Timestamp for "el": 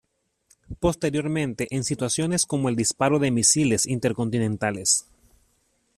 2.69-2.75